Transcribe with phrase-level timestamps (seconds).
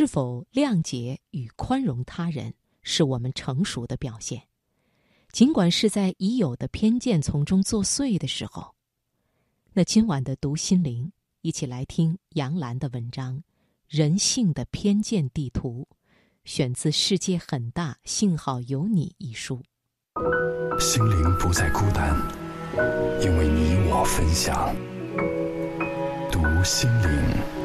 [0.00, 4.42] 是否谅解与宽容他人，是我们成熟的表现。
[5.30, 8.74] 尽管是在已有的偏见从中作祟的时候。
[9.74, 13.36] 那今晚的读心灵，一起来听杨澜的文章
[13.88, 15.86] 《人性的偏见地图》，
[16.46, 19.62] 选自《世界很大，幸好有你》一书。
[20.78, 22.16] 心灵不再孤单，
[23.20, 24.74] 因为你我分享。
[26.32, 27.59] 读心灵。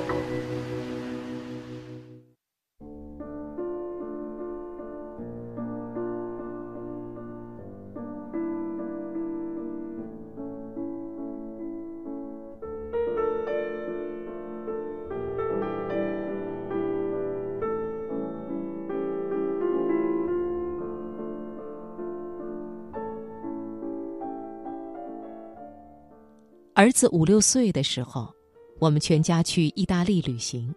[26.86, 28.32] 儿子五六岁的时候，
[28.78, 30.72] 我们全家去意大利旅行，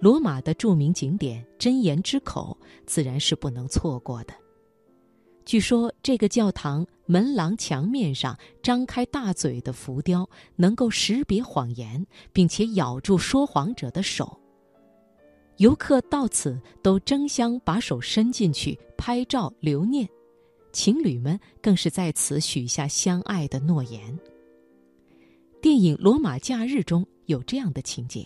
[0.00, 4.32] 罗马的著名景点真言之口自然是不能错过的。
[5.44, 14.40] 据说这个教堂门廊墙面上张开大嘴的浮雕，能够识别谎言，并且咬住说谎者的手。
[15.58, 20.08] 游客到此都争相把手伸进去拍照留念，
[20.72, 24.18] 情侣们更是在此许下相爱的诺言。
[25.66, 28.24] 电影《罗马假日》中有这样的情节：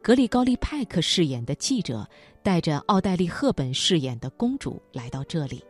[0.00, 2.08] 格里高利·派克饰演的记者
[2.44, 5.60] 带着奥黛丽·赫本饰演的公主来到这里。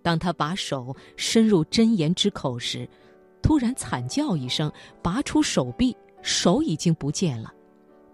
[0.00, 2.88] 当他把手伸入真言之口时，
[3.42, 7.52] 突然惨叫一声，拔出手臂，手已经不见了。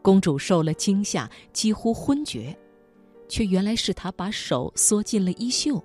[0.01, 2.59] 公主受了惊吓，几乎昏厥，
[3.29, 5.85] 却原来是他把手缩进了衣袖。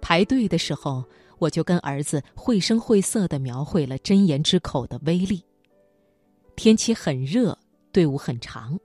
[0.00, 1.04] 排队的时候。
[1.42, 5.44] 我就跟儿子绘声绘色地描绘了真言之口的威力。
[6.54, 7.58] 天气很热，
[7.90, 8.78] 队伍很长，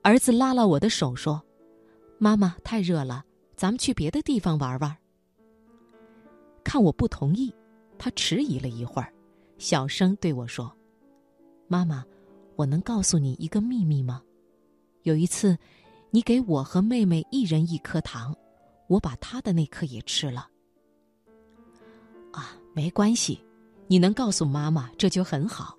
[0.00, 1.42] 儿子拉拉我的手说
[2.16, 3.22] ：“妈妈，太热了，
[3.56, 4.96] 咱们去别的地方玩玩。”
[6.64, 7.54] 看我不同意，
[7.98, 9.12] 他迟疑了一会儿，
[9.58, 10.74] 小声对我说
[11.68, 12.02] ：“妈妈，
[12.54, 14.22] 我能告诉你一个秘密吗？
[15.02, 15.58] 有一次，
[16.10, 18.34] 你给我和妹妹一人一颗糖，
[18.88, 20.48] 我把她的那颗也吃了。”
[22.36, 23.42] 啊，没关系，
[23.86, 25.74] 你能告诉妈妈这就很好。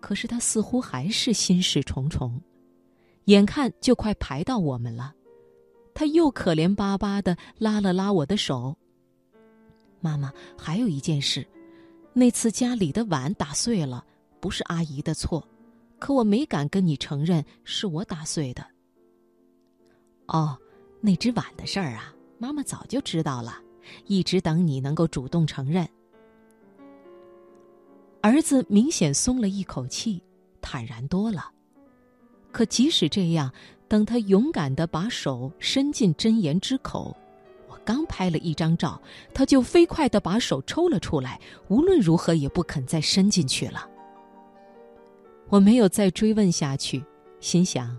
[0.00, 2.40] 可是他似乎还是心事重重，
[3.26, 5.14] 眼看就快排到我们了，
[5.92, 8.74] 他又可怜巴巴的拉了拉我的手。
[10.00, 11.46] 妈妈，还有一件事，
[12.14, 14.02] 那次家里的碗打碎了，
[14.40, 15.46] 不是阿姨的错，
[15.98, 18.64] 可我没敢跟你承认是我打碎的。
[20.28, 20.56] 哦，
[21.02, 23.60] 那只碗的事儿啊，妈妈早就知道了。
[24.06, 25.88] 一直等你能够主动承认。
[28.20, 30.20] 儿子明显松了一口气，
[30.60, 31.50] 坦然多了。
[32.50, 33.52] 可即使这样，
[33.86, 37.16] 等他勇敢的把手伸进真言之口，
[37.68, 39.00] 我刚拍了一张照，
[39.32, 43.88] 他就飞快的把手抽了出来，无论如何也不肯再伸进去了。
[45.48, 47.04] 我没有再追问下去，
[47.38, 47.96] 心想。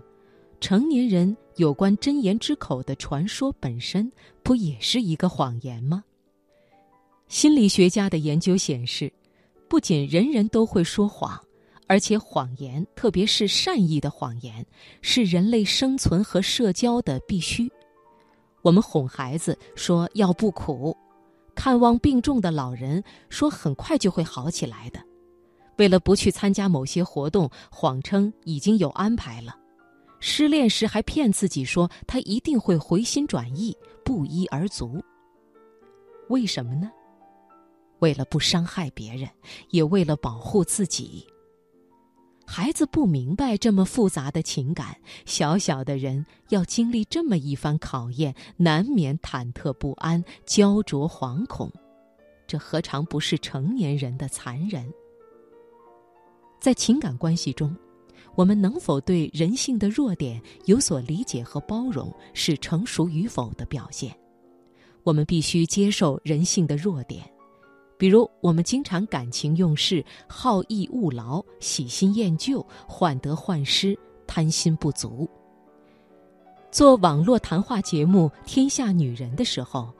[0.60, 4.10] 成年人有关真言之口的传说本身，
[4.42, 6.02] 不也是一个谎言吗？
[7.28, 9.12] 心理学家的研究显示，
[9.68, 11.40] 不仅人人都会说谎，
[11.86, 14.66] 而且谎言，特别是善意的谎言，
[15.00, 17.70] 是人类生存和社交的必须。
[18.62, 20.96] 我们哄孩子说要不苦，
[21.54, 25.00] 看望病重的老人说很快就会好起来的，
[25.76, 29.56] 为了不去参加某些活动，谎称已经有安排了。
[30.20, 35.02] 失恋时还骗自己说他一定会回心转意，不一而足。
[36.28, 36.90] 为什么呢？
[38.00, 39.28] 为了不伤害别人，
[39.70, 41.26] 也为了保护自己。
[42.46, 44.96] 孩子不明白这么复杂的情感，
[45.26, 51.70] 小小的人要经历这么一番考验，难免忐忑不安、焦灼惶恐。
[52.46, 54.90] 这何尝不是成年人的残忍？
[56.58, 57.76] 在情感关系中。
[58.38, 64.16] 我们能否对人性的弱点有所理解和包容，是成熟与否的表现。
[65.02, 67.28] 我们必须接受人性的弱点，
[67.98, 75.28] 比如我们经常感情用事、好逸恶劳、喜新厌旧、患得患失、贪心不足。
[76.70, 79.92] 做网络谈话节目《天下女人》的时候，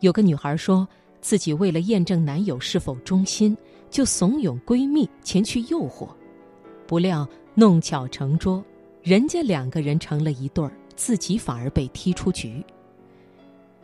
[0.00, 0.88] 有个女孩说
[1.20, 3.54] 自己为了验证男友是否忠心，
[3.90, 6.08] 就怂恿闺蜜前去诱惑，
[6.86, 7.28] 不料。
[7.54, 8.64] 弄巧成拙，
[9.02, 12.64] 人家两个人成了一对儿，自己反而被踢出局。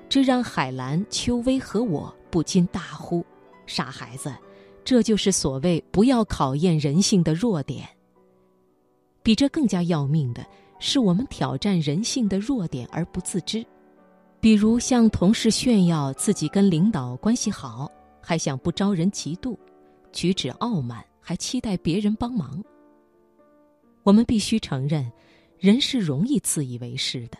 [0.08, 3.24] 这让海兰、秋薇和我不禁大呼
[3.66, 4.34] ：“傻孩子，
[4.82, 7.86] 这就是所谓不要考验人性的弱点。”
[9.22, 10.46] 比这更加要命的
[10.78, 13.62] 是，我们挑战人性的弱点而不自知，
[14.40, 17.90] 比如向同事炫耀自己跟领导关系好，
[18.22, 19.54] 还想不招人嫉妒，
[20.10, 22.64] 举止傲慢，还期待别人帮忙。
[24.08, 25.12] 我们必须承认，
[25.58, 27.36] 人是容易自以为是的。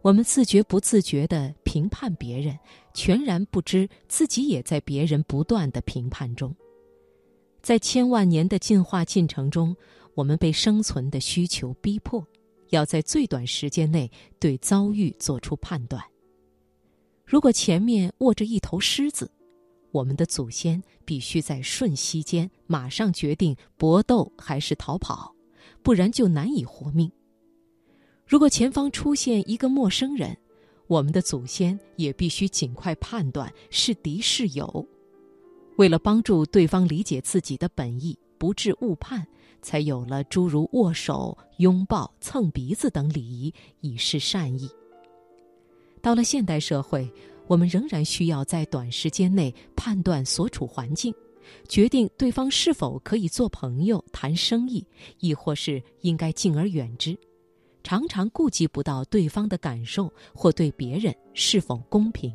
[0.00, 2.56] 我们自觉不自觉地评判别人，
[2.94, 6.54] 全然不知自己也在别人不断的评判中。
[7.62, 9.74] 在千万年的进化进程中，
[10.14, 12.24] 我们被生存的需求逼迫，
[12.68, 14.08] 要在最短时间内
[14.38, 16.00] 对遭遇做出判断。
[17.26, 19.28] 如果前面卧着一头狮子，
[19.90, 25.34] 我们的祖先必须在瞬息间马上决定搏斗还是逃跑，
[25.82, 27.10] 不然就难以活命。
[28.26, 30.36] 如果前方出现一个陌生人，
[30.86, 34.86] 我们的祖先也必须尽快判断是敌是友。
[35.76, 39.26] 为了帮助对方理解自己的本意，不致误判，
[39.62, 44.70] 才有了诸如握手、拥抱、蹭鼻子等礼仪，以示善意。
[46.00, 47.10] 到了现代社会，
[47.46, 51.14] 我们仍然需要在短时间内判断所处环境，
[51.68, 54.84] 决定对方是否可以做朋友、谈生意，
[55.20, 57.16] 亦或是应该敬而远之。
[57.82, 62.32] 常常顾及不到对方的感受或对别人是否公平。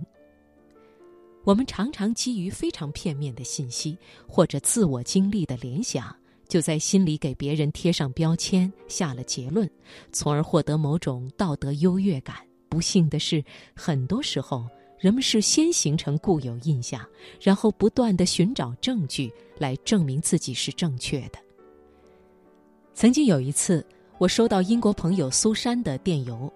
[1.45, 6.13] 我们常常基于非常片面的信息或者自我经历的联想，
[6.49, 9.69] 就在心里给别人贴上标签，下了结论，
[10.11, 12.35] 从而获得某种道德优越感。
[12.67, 13.41] 不幸的是，
[13.73, 14.67] 很多时候
[14.99, 17.05] 人们是先形成固有印象，
[17.41, 21.39] 然后不断的寻找证据来证明自己是正确的。
[22.93, 23.85] 曾经有一次。
[24.19, 26.51] 我收到英国朋友苏珊的电邮，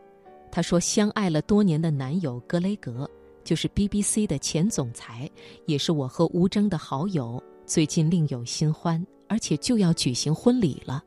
[0.52, 3.08] 她说相爱了多年的男友格雷格，
[3.44, 5.30] 就是 BBC 的前总裁，
[5.68, 11.04] 也是我和吴征的好友，最近另有新欢，而且就要举行婚礼了。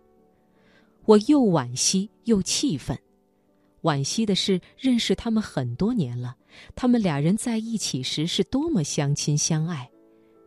[1.06, 2.96] 我又惋惜又气愤。
[3.84, 6.34] 惋惜的是，认识他们很多年了，
[6.74, 9.90] 他们俩人在一起时是多么相亲相爱，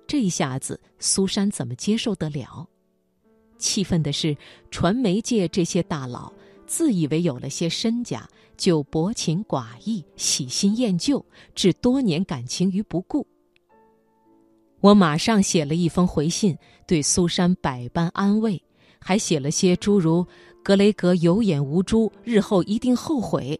[0.07, 2.67] 这一下子苏珊怎么接受得了？
[3.59, 4.35] 气愤的是，
[4.71, 6.33] 传媒界这些大佬
[6.65, 11.23] 自以为有了些身家，就薄情寡义、喜新厌旧，
[11.53, 13.25] 置多年感情于不顾。
[14.79, 16.57] 我马上写了一封回信，
[16.87, 18.59] 对苏珊百般安慰，
[18.99, 20.25] 还写了些诸如
[20.67, 23.57] “格雷格有眼无珠，日后一定后悔”，“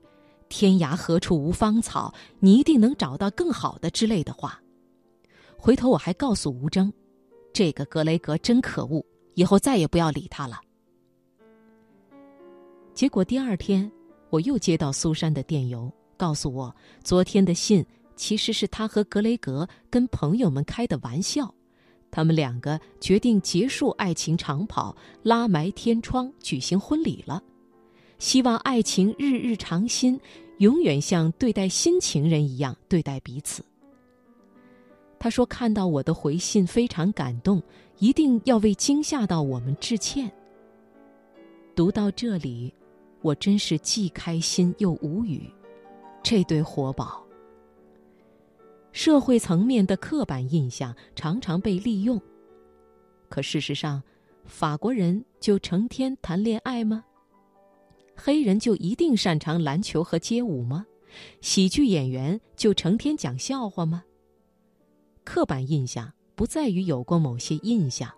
[0.49, 4.61] 天涯何处无芳草，你一定能找到更好的”之类的话。
[5.57, 6.91] 回头我还告诉吴征，
[7.53, 9.01] 这个格雷格真可恶。
[9.35, 10.59] 以后再也不要理他了。
[12.93, 13.89] 结果第二天，
[14.29, 16.75] 我又接到苏珊的电邮，告诉我
[17.05, 17.85] 昨天的信
[18.17, 21.55] 其实是他和格雷格跟朋友们开的玩笑，
[22.11, 27.41] 他们两个决定结束爱情长跑，拉埋天窗举行婚礼了，
[28.19, 30.19] 希望爱情日日长新，
[30.57, 33.63] 永远像对待新情人一样对待彼此。
[35.19, 37.61] 他说看到我的回信非常感动。
[37.99, 40.31] 一定要为惊吓到我们致歉。
[41.75, 42.71] 读到这里，
[43.23, 45.49] 我真是既开心又无语。
[46.21, 47.25] 这对活宝，
[48.97, 52.19] 社会层面的刻板印象常常被利用。
[53.29, 54.01] 可事实上，
[54.43, 57.03] 法国人就成天谈恋爱吗？
[58.15, 60.83] 黑人就一定擅长篮球和街舞吗？
[61.41, 64.03] 喜剧演员就成天讲笑话吗？
[65.23, 66.11] 刻板印象。
[66.33, 68.11] 不在于有过某些印象，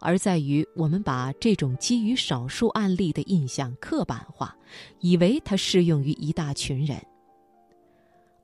[0.00, 4.54] 而在于我们把这种基于少数案例的印象刻板化，
[5.00, 6.98] 以为它适用于一大群人。《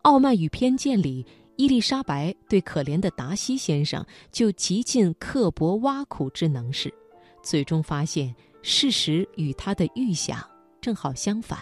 [0.02, 1.24] 傲慢与偏见》里，
[1.62, 6.92] 伊丽莎白对可怜的达西先生就极尽刻薄挖苦之能事，
[7.40, 10.44] 最终发现事实与他的预想
[10.80, 11.60] 正好相反。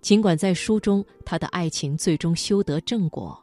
[0.00, 3.38] 尽管在书中他的爱情最终修得正果，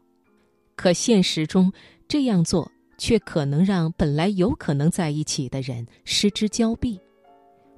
[0.76, 1.72] 可现实中
[2.08, 2.72] 这样做。
[2.98, 7.00] 却可能让本来有可能在一起的人失之交臂，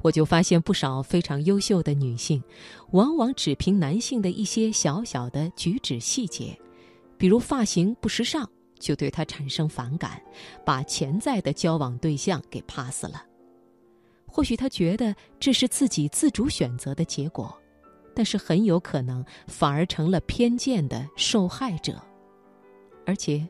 [0.02, 2.42] 我就发现不少非常优秀的女性，
[2.92, 6.58] 往往只凭男性的一些小小的举止细节，
[7.20, 8.50] 比如发型不时尚，
[8.80, 10.20] 就对他产生反感，
[10.66, 13.24] 把潜在的交往对象给 pass 了。
[14.26, 17.56] 或许他觉得这是自己自主选择的结果，
[18.16, 22.02] 但是很有可能反而成了偏见的受害者，
[23.06, 23.48] 而且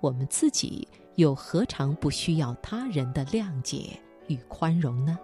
[0.00, 0.88] 我们自己。
[1.16, 5.18] 又何尝不需要他人的谅解与宽容呢？